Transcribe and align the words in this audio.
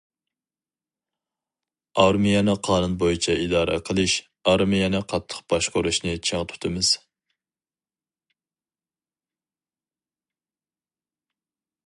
ئارمىيەنى 2.03 2.53
قانۇن 2.67 2.93
بويىچە 3.03 3.35
ئىدارە 3.41 3.75
قىلىش، 3.89 4.15
ئارمىيەنى 4.53 5.01
قاتتىق 5.13 5.43
باشقۇرۇشنى 5.53 6.15
چىڭ 6.29 6.45
تۇتىمىز. 6.53 6.93